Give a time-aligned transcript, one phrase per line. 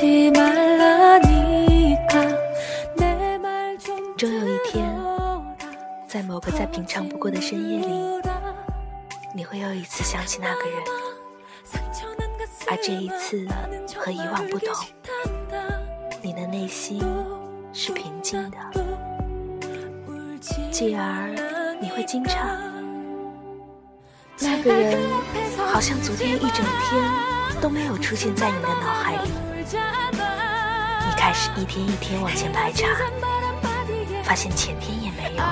[0.00, 1.96] 积满了你，
[4.16, 4.88] 终有一天，
[6.06, 7.88] 在某个再平常不过的深夜里，
[9.34, 10.80] 你会又一次想起那个人，
[12.68, 13.44] 而这一次
[13.96, 14.68] 和以往不同。
[16.22, 17.02] 你的内心
[17.72, 18.56] 是平静的，
[20.70, 22.36] 继而你会惊诧，
[24.38, 24.96] 那个人
[25.56, 29.47] 好像昨天一整天都没有出现在你的脑海里。
[31.18, 32.86] 开始一天一天往前排查，
[34.22, 35.42] 发现前天也没有，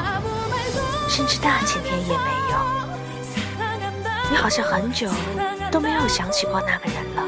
[1.09, 2.57] 甚至大前天也没有。
[4.31, 5.11] 你好像很久
[5.71, 7.25] 都没有想起过那个人了，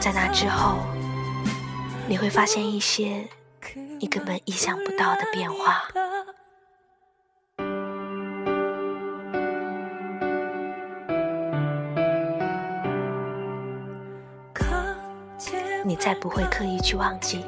[0.00, 0.78] 在那之后，
[2.08, 3.24] 你会发现一些
[4.00, 5.84] 你根本意想不到的变化。
[15.86, 17.44] 你再不会刻意去忘记，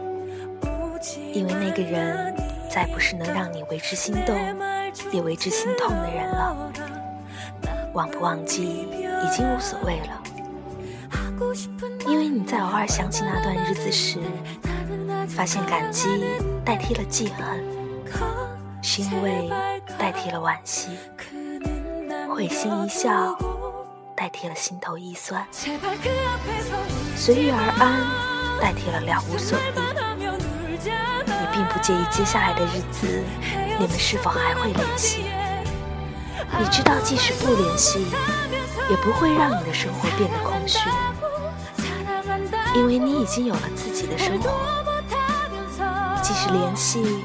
[1.33, 2.35] 因为那个人
[2.71, 4.37] 再不是能让你为之心动
[5.11, 6.73] 也为之心痛的人了。
[7.95, 10.23] 忘不忘记已经无所谓了，
[12.07, 14.19] 因为你在偶尔想起那段日子时，
[15.27, 16.07] 发现感激
[16.63, 17.65] 代替了记恨，
[18.83, 19.49] 欣慰
[19.99, 20.91] 代替了惋惜，
[22.29, 23.35] 会心一笑
[24.17, 25.47] 代替了心头一酸，
[27.15, 28.01] 随遇而安
[28.61, 29.63] 代替了了无所依。
[31.27, 33.23] 你并不介意接下来的日子，
[33.79, 35.27] 你们是否还会联系？
[36.59, 38.07] 你知道，即使不联系，
[38.89, 40.79] 也不会让你的生活变得空虚，
[42.75, 44.51] 因为你已经有了自己的生活。
[46.23, 47.23] 即使联系，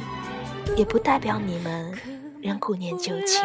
[0.75, 1.97] 也不代表你们
[2.41, 3.41] 仍顾念旧情，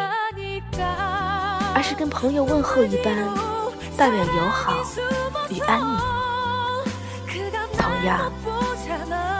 [1.77, 3.15] 而是跟朋友问候一般，
[3.95, 4.73] 代表友好
[5.47, 5.99] 与安宁。
[7.77, 8.31] 同样，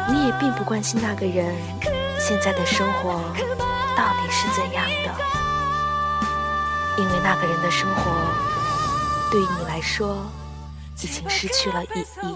[0.07, 1.55] 你也并不关心那个人
[2.19, 3.19] 现在的生活
[3.97, 5.15] 到底是怎样的。
[6.99, 8.03] 因为那个人的生活
[9.31, 10.23] 对于你来说
[11.01, 12.27] 已经失去了意义。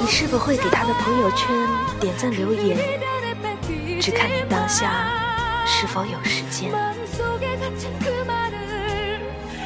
[0.00, 1.46] 你是否会给他的朋友圈
[2.00, 2.78] 点赞留言？
[4.00, 5.04] 只看你当下
[5.66, 6.70] 是否有时间。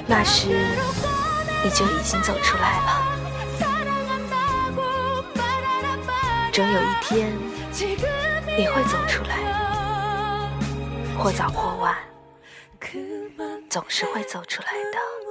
[0.06, 0.48] 那时
[1.62, 3.02] 你就已经走出来了。
[6.52, 7.32] 总有一天
[8.56, 9.36] 你会走出来。
[11.18, 11.96] 或早或晚，
[13.68, 15.27] 总是会走出来的。